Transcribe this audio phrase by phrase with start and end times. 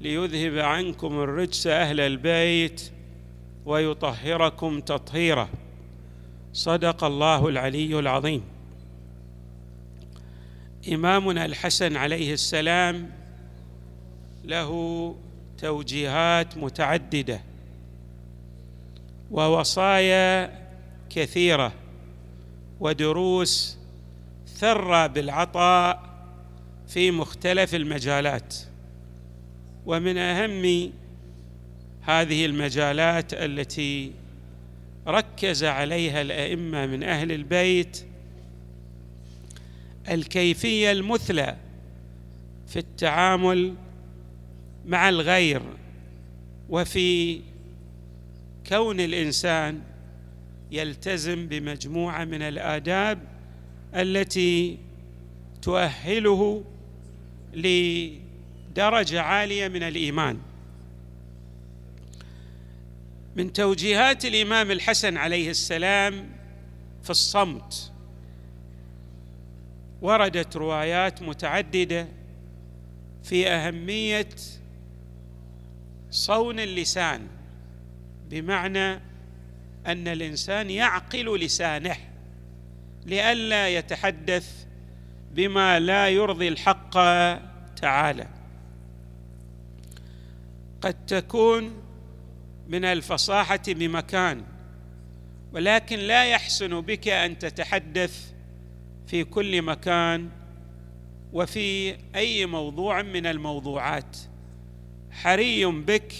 [0.00, 2.90] ليذهب عنكم الرجس أهل البيت
[3.66, 5.48] ويطهركم تطهيرا.
[6.52, 8.42] صدق الله العلي العظيم.
[10.92, 13.10] إمامنا الحسن عليه السلام
[14.44, 15.14] له
[15.58, 17.40] توجيهات متعددة
[19.30, 20.58] ووصايا
[21.10, 21.72] كثيرة
[22.80, 23.78] ودروس
[24.46, 26.14] ثرى بالعطاء
[26.88, 28.54] في مختلف المجالات.
[29.86, 30.92] ومن أهم
[32.02, 34.12] هذه المجالات التي
[35.06, 38.04] ركز عليها الأئمة من أهل البيت
[40.10, 41.56] الكيفية المثلى
[42.66, 43.74] في التعامل
[44.86, 45.62] مع الغير
[46.68, 47.40] وفي
[48.68, 49.80] كون الإنسان
[50.70, 53.18] يلتزم بمجموعة من الآداب
[53.94, 54.78] التي
[55.62, 56.64] تؤهله
[58.74, 60.38] لدرجه عالية من الإيمان.
[63.36, 66.30] من توجيهات الإمام الحسن عليه السلام
[67.02, 67.92] في الصمت.
[70.02, 72.08] وردت روايات متعددة
[73.24, 74.28] في أهمية
[76.10, 77.26] صون اللسان
[78.30, 78.92] بمعنى
[79.86, 81.96] أن الإنسان يعقل لسانه
[83.06, 84.66] لئلا يتحدث
[85.34, 86.92] بما لا يرضي الحق
[87.76, 88.43] تعالى.
[90.84, 91.82] قد تكون
[92.68, 94.44] من الفصاحة بمكان
[95.52, 98.32] ولكن لا يحسن بك أن تتحدث
[99.06, 100.30] في كل مكان
[101.32, 104.16] وفي أي موضوع من الموضوعات.
[105.10, 106.12] حري بك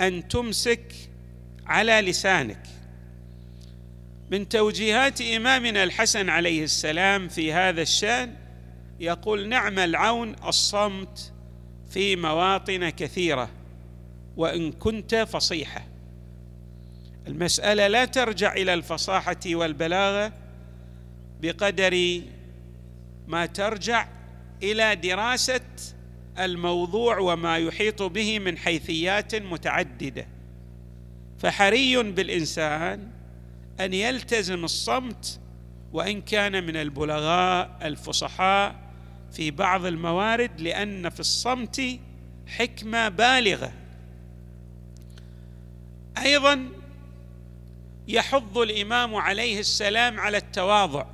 [0.00, 0.92] أن تمسك
[1.66, 2.62] على لسانك.
[4.30, 8.34] من توجيهات إمامنا الحسن عليه السلام في هذا الشأن
[9.00, 11.32] يقول نعم العون الصمت
[11.90, 13.55] في مواطن كثيرة
[14.36, 15.86] وإن كنت فصيحة.
[17.26, 20.32] المسألة لا ترجع إلى الفصاحة والبلاغة
[21.42, 22.20] بقدر
[23.28, 24.08] ما ترجع
[24.62, 25.60] إلى دراسة
[26.38, 30.26] الموضوع وما يحيط به من حيثيات متعددة.
[31.38, 33.10] فحري بالإنسان
[33.80, 35.40] أن يلتزم الصمت
[35.92, 38.74] وإن كان من البلغاء الفصحاء
[39.32, 41.82] في بعض الموارد لأن في الصمت
[42.46, 43.72] حكمة بالغة.
[46.18, 46.68] أيضا
[48.08, 51.06] يحض الإمام عليه السلام على التواضع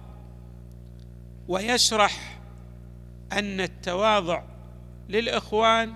[1.48, 2.38] ويشرح
[3.32, 4.42] أن التواضع
[5.08, 5.94] للإخوان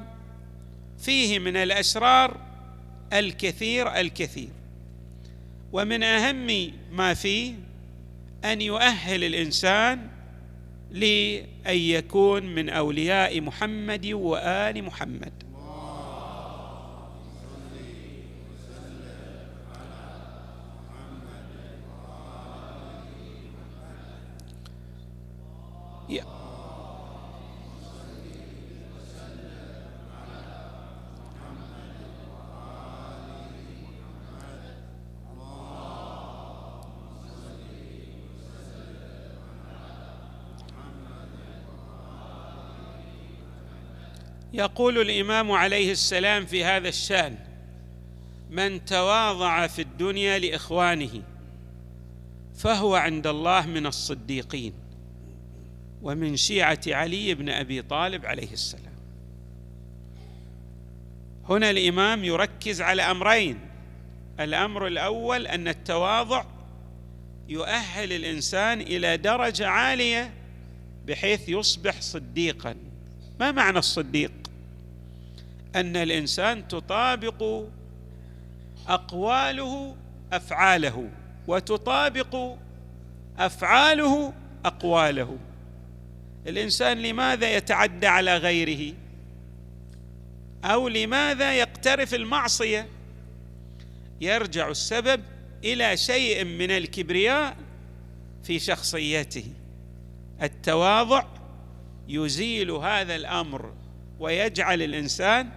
[0.98, 2.40] فيه من الاسرار
[3.12, 4.48] الكثير الكثير
[5.72, 7.54] ومن أهم ما فيه
[8.44, 10.08] أن يؤهل الإنسان
[10.90, 15.45] لأن يكون من أولياء محمد وآل محمد.
[44.56, 47.38] يقول الإمام عليه السلام في هذا الشأن
[48.50, 51.22] من تواضع في الدنيا لإخوانه
[52.56, 54.72] فهو عند الله من الصديقين.
[56.02, 58.96] ومن شيعة علي بن أبي طالب عليه السلام.
[61.48, 63.58] هنا الإمام يركز على أمرين.
[64.40, 66.44] الأمر الأول أن التواضع
[67.48, 70.34] يؤهل الإنسان إلى درجة عالية
[71.06, 72.74] بحيث يصبح صديقا.
[73.40, 74.45] ما معنى الصديق؟
[75.74, 77.64] أن الإنسان تطابق
[78.88, 79.96] أقواله
[80.32, 81.10] أفعاله
[81.48, 82.56] وتطابق
[83.38, 84.32] أفعاله
[84.64, 85.38] أقواله.
[86.46, 88.94] الإنسان لماذا يتعدى على غيره؟
[90.64, 92.88] أو لماذا يقترف المعصية؟
[94.20, 95.22] يرجع السبب
[95.64, 97.56] إلى شيء من الكبرياء
[98.44, 99.46] في شخصيته.
[100.42, 101.24] التواضع
[102.08, 103.72] يزيل هذا الأمر.
[104.20, 105.48] ويجعل الإنسان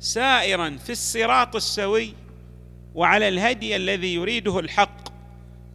[0.00, 2.14] سائرا في الصراط السوي
[2.94, 5.08] وعلى الهدي الذي يريده الحق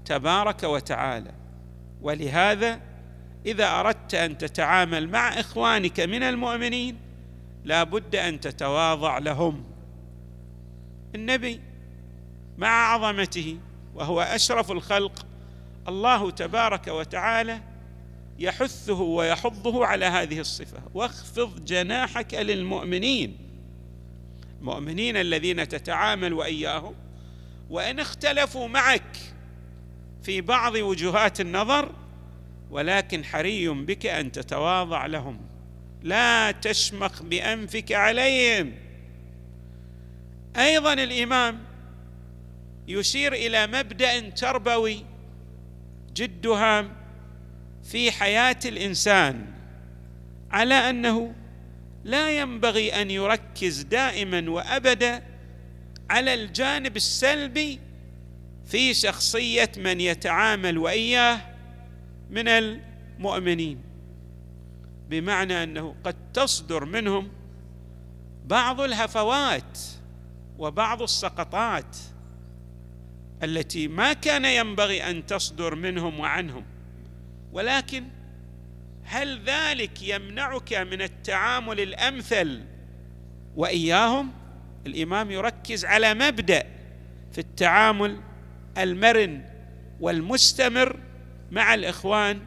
[0.06, 1.32] تبارك وتعالى.
[2.02, 2.80] ولهذا
[3.46, 6.98] إذا أردت أن تتعامل مع إخوانك من المؤمنين
[7.64, 9.64] لا بد أن تتواضع لهم.
[11.16, 11.62] النبي
[12.58, 13.58] مع عظمته
[13.96, 15.26] وهو أشرف الخلق
[15.88, 17.62] الله تبارك وتعالى
[18.42, 20.82] يحثه ويحضه على هذه الصفة.
[20.94, 23.38] واخفض جناحك للمؤمنين.
[24.60, 26.96] المؤمنين الذين تتعامل وإياهم
[27.70, 29.18] وإن اختلفوا معك
[30.24, 31.92] في بعض وجهات النظر
[32.72, 35.42] ولكن حري بك أن تتواضع لهم.
[36.04, 38.74] لا تشمخ بأنفك عليهم.
[40.58, 41.64] أيضا الإمام
[42.88, 45.06] يشير إلى مبدأ تربوي
[46.14, 47.01] جد هام
[47.84, 49.46] في حياة الإنسان
[50.52, 51.34] على أنه
[52.04, 55.24] لا ينبغي أن يركز دائما وابدا
[56.10, 57.80] على الجانب السلبي
[58.66, 61.42] في شخصية من يتعامل وإياه
[62.30, 63.82] من المؤمنين.
[65.10, 67.30] بمعنى أنه قد تصدر منهم
[68.46, 69.80] بعض الهفوات
[70.58, 71.98] وبعض السقطات
[73.44, 76.66] التي ما كان ينبغي أن تصدر منهم وعنهم.
[77.54, 78.04] ولكن
[79.04, 82.62] هل ذلك يمنعك من التعامل الأمثل
[83.56, 84.32] وإياهم؟
[84.88, 86.64] الإمام يركز على مبدأ
[87.32, 88.18] في التعامل
[88.78, 89.44] المرن
[90.00, 91.00] والمستمر
[91.52, 92.40] مع الإخوان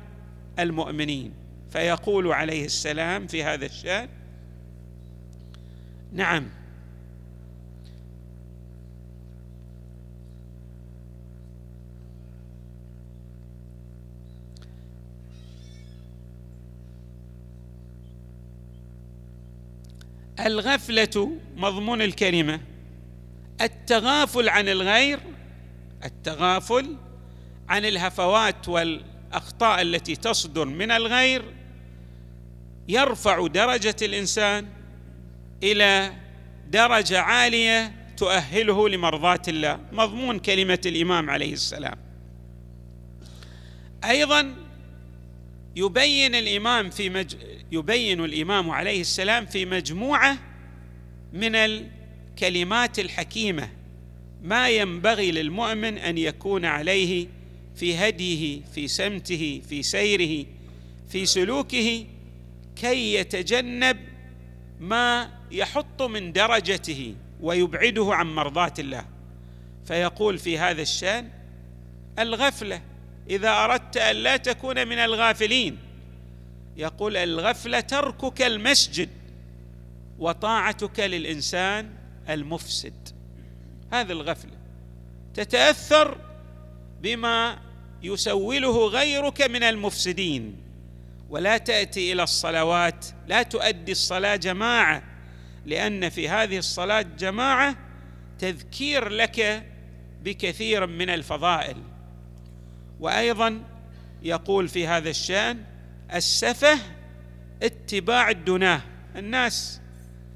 [0.59, 1.33] المؤمنين.
[1.71, 4.09] فيقول عليه السلام في هذا الشأن
[6.13, 6.49] نعم
[20.41, 22.61] الغفلة مضمون الكلمة.
[23.61, 25.21] التغافل عن الغير
[26.05, 26.97] التغافل
[27.69, 31.45] عن الهفوات والأخطاء التي تصدر من الغير
[32.89, 34.67] يرفع درجة الإنسان
[35.63, 36.13] إلى
[36.71, 39.81] درجة عالية تؤهله لمرضاة الله.
[39.93, 41.97] مضمون كلمة الإمام عليه السلام.
[44.05, 44.55] أيضا
[45.77, 47.37] يبين الإمام في مج...
[47.73, 50.39] يبين الإمام عليه السلام في مجموعة
[51.33, 53.71] من الكلمات الحكيمة.
[54.43, 57.27] ما ينبغي للمؤمن أن يكون عليه
[57.77, 60.47] في هديه في سمته في سيره
[61.09, 62.07] في سلوكه
[62.77, 63.97] كي يتجنب
[64.81, 69.05] ما يحط من درجته ويبعده عن مرضاة الله.
[69.87, 71.29] فيقول في هذا الشأن
[72.19, 72.83] الغفلة
[73.31, 75.79] إذا أردت أن لا تكون من الغافلين.
[76.77, 79.09] يقول الغفلة تركك المسجد
[80.19, 81.91] وطاعتك للإنسان
[82.29, 83.09] المفسد.
[83.93, 84.57] هذه الغفلة
[85.35, 86.19] تتأثر
[87.03, 87.59] بما
[88.03, 90.57] يسوله غيرك من المفسدين
[91.31, 95.03] ولا تأتي إلى الصلوات لا تؤدي الصلاة جماعة
[95.67, 97.77] لأن في هذه الصلاة جماعة
[98.39, 99.67] تذكير لك
[100.23, 101.77] بكثير من الفضائل.
[103.01, 103.63] وأيضا
[104.25, 105.65] يقول في هذا الشأن
[106.15, 106.79] السفه
[107.63, 108.81] اتباع الدناه.
[109.17, 109.81] الناس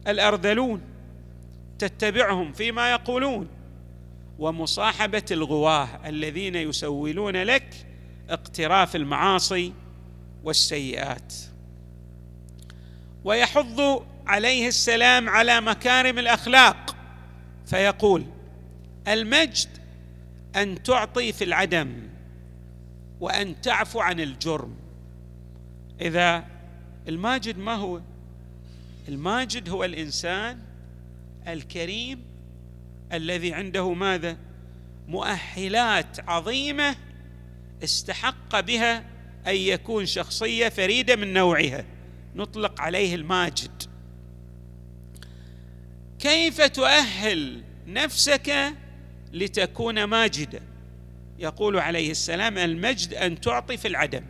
[0.09, 0.81] الأرذلون
[1.79, 3.49] تتبعهم فيما يقولون.
[4.39, 7.87] ومصاحبة الغواه الذين يسولون لك
[8.31, 9.73] اقتراف المعاصي
[10.45, 11.35] والسيئات.
[13.25, 16.97] ويحض عليه السلام على مكارم الأخلاق.
[17.67, 18.25] فيقول
[19.09, 19.69] المجد
[20.57, 22.09] أن تعطي في العدم.
[23.21, 24.77] وأن تعفو عن الجرم.
[26.01, 26.45] إذا
[27.09, 28.01] الماجد ما هو؟
[29.09, 30.59] الماجد هو الإنسان
[31.49, 32.23] الكريم
[33.13, 34.37] الذي عنده ماذا؟
[35.09, 36.97] مؤهلات عظيمة
[37.85, 38.99] استحق بها
[39.47, 41.85] أن يكون شخصية فريدة من نوعها.
[42.37, 43.83] نطلق عليه الماجد.
[46.19, 48.75] كيف تؤهل نفسك
[49.33, 50.63] لتكون ماجدا؟
[51.39, 54.23] يقول عليه السلام المجد أن تعطي في العدم.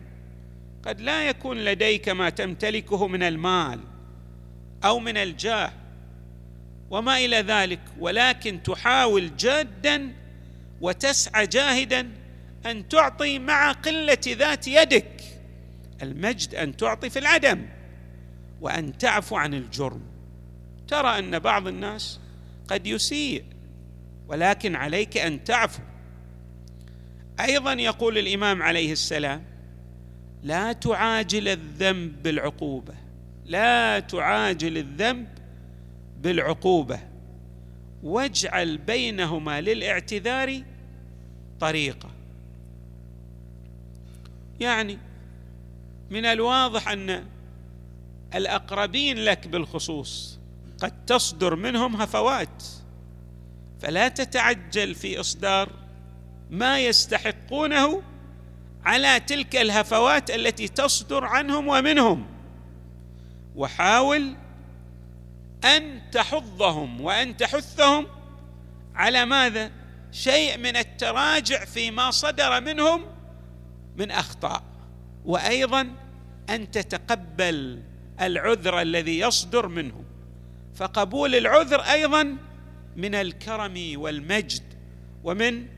[0.83, 3.81] قد لا يكون لديك ما تمتلكه من المال
[4.85, 5.73] أو من الجاه
[6.91, 10.13] وما إلى ذلك ولكن تحاول جادا
[10.81, 12.11] وتسعى جاهدا
[12.67, 15.21] أن تعطي مع قلة ذات يدك
[16.03, 17.67] المجد أن تعطي في العدم
[18.61, 20.01] وأن تعفو عن الجرم.
[20.89, 22.21] ترى أن بعض الناس
[22.69, 23.45] قد يسيء
[24.29, 25.83] ولكن عليك أن تعفو.
[27.41, 29.45] أيضا يقول الإمام عليه السلام
[30.43, 32.95] لا تعاجل الذنب بالعقوبة
[33.47, 35.29] لا تعاجل الذنب
[36.23, 37.01] بالعقوبة.
[38.03, 40.63] واجعل بينهما للاعتذار
[41.61, 42.11] طريقه
[44.61, 44.99] يعني
[46.11, 47.25] من الواضح أن
[48.35, 50.39] الأقربين لك بالخصوص
[50.83, 52.65] قد تصدر منهم هفوات
[53.81, 55.73] فلا تتعجل في إصدار
[56.51, 58.03] ما يستحقونه
[58.85, 62.27] على تلك الهفوات التي تصدر عنهم ومنهم.
[63.57, 64.35] وحاول
[65.65, 68.07] أن تحضهم وأن تحثهم
[68.95, 69.71] على ماذا؟
[70.13, 73.05] شيء من التراجع فيما صدر منهم
[73.97, 74.63] من أخطاء.
[75.25, 75.91] وأيضا
[76.51, 77.83] أن تتقبل
[78.21, 80.05] العذر الذي يصدر منهم.
[80.75, 82.37] فقبول العذر أيضا
[82.97, 84.63] من الكرم والمجد
[85.25, 85.78] ومن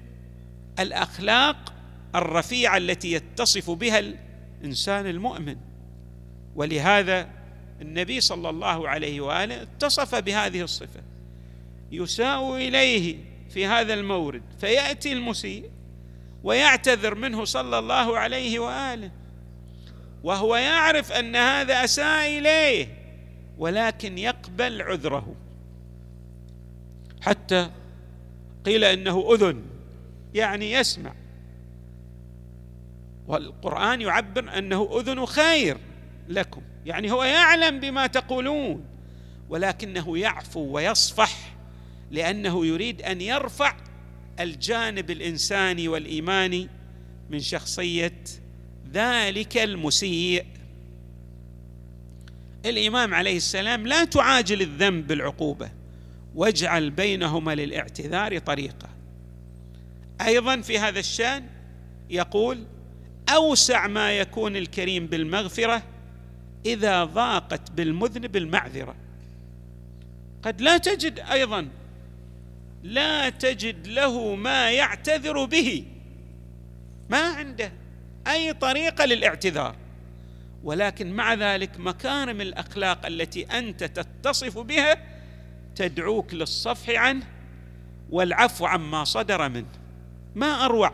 [0.79, 1.73] الأخلاق
[2.15, 5.57] الرفيعة التي يتصف بها الإنسان المؤمن.
[6.55, 7.29] ولهذا
[7.81, 11.01] النبي صلى الله عليه وآله اتصف بهذه الصفة.
[11.93, 13.17] يساء إليه
[13.51, 15.71] في هذا المورد فيأتي المسيء
[16.45, 19.11] ويعتذر منه صلى الله عليه وآله
[20.23, 22.89] وهو يعرف أن هذا أساء إليه
[23.59, 25.35] ولكن يقبل عذره.
[27.21, 27.71] حتى
[28.65, 29.63] قيل إنه أذن.
[30.35, 31.13] يعني يسمع.
[33.27, 35.77] والقرآن يعبر أنه أذن خير
[36.29, 36.63] لكم.
[36.87, 38.85] يعني هو يعلم بما تقولون
[39.49, 41.55] ولكنه يعفو ويصفح
[42.11, 43.77] لأنه يريد أن يرفع
[44.41, 46.69] الجانب الإنساني والإيماني
[47.31, 48.23] من شخصية
[48.93, 50.47] ذلك المسيء.
[52.67, 55.71] الإمام عليه السلام لا تعاجل الذنب بالعقوبة
[56.35, 59.00] واجعل بينهما للإعتذار طريقة.
[60.27, 61.47] أيضا في هذا الشأن
[62.11, 62.65] يقول
[63.29, 65.83] أوسع ما يكون الكريم بالمغفرة
[66.67, 68.95] إذا ضاقت بالمذنب المعذره
[70.43, 71.69] قد لا تجد أيضا
[72.83, 75.85] لا تجد له ما يعتذر به.
[77.11, 77.73] ما عنده
[78.27, 79.77] أي طريقة للاعتذار.
[80.65, 84.97] ولكن مع ذلك مكارم الأخلاق التي أنت تتصف بها
[85.77, 87.27] تدعوك للصفح عنه
[88.11, 89.80] والعفو عما صدر منه.
[90.35, 90.93] ما أروع.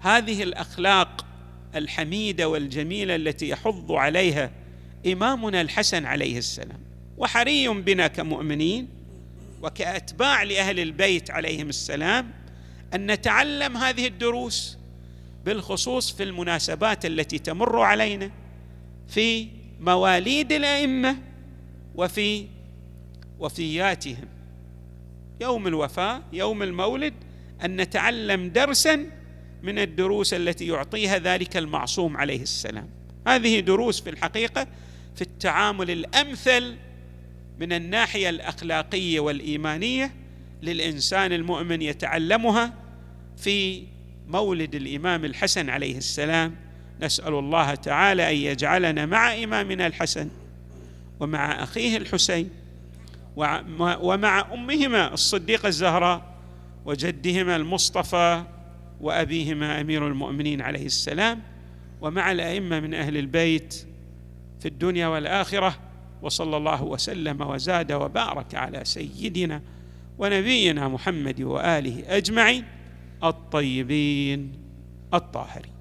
[0.00, 1.26] هذه الأخلاق
[1.74, 4.50] الحميدة والجميلة التي يحض عليها
[5.06, 6.80] إمامنا الحسن عليه السلام.
[7.18, 8.88] وحري بنا كمؤمنين
[9.62, 12.30] وكأتباع لأهل البيت عليهم السلام
[12.94, 14.78] أن نتعلم هذه الدروس
[15.44, 18.30] بالخصوص في المناسبات التي تمر علينا
[19.08, 19.48] في
[19.80, 21.16] مواليد الأئمة
[21.94, 22.46] وفي
[23.40, 24.28] وفياتهم.
[25.40, 27.14] يوم الوفاه يوم المولد
[27.64, 29.06] أن نتعلم درسا
[29.62, 32.88] من الدروس التي يعطيها ذلك المعصوم عليه السلام.
[33.26, 34.66] هذه دروس في الحقيقة
[35.14, 36.76] في التعامل الأمثل
[37.60, 40.12] من الناحية الأخلاقية والإيمانية
[40.62, 42.74] للإنسان المؤمن يتعلمها
[43.36, 43.82] في
[44.28, 46.56] مولد الإمام الحسن عليه السلام.
[47.02, 50.28] نسأل الله تعالى أن يجعلنا مع إمامنا الحسن
[51.20, 52.50] ومع أخيه الحسين
[54.00, 56.27] ومع أمهما الصديقة الزهراء
[56.88, 58.42] وجدهما المصطفى
[59.00, 61.42] وأبيهما أمير المؤمنين عليه السلام
[62.00, 63.86] ومع الأئمة من أهل البيت
[64.60, 65.78] في الدنيا والآخرة
[66.22, 69.62] وصلى الله وسلم وزاد وبارك على سيدنا
[70.18, 72.64] ونبينا محمد وآله أجمعين
[73.24, 74.52] الطيبين
[75.14, 75.77] الطاهرين.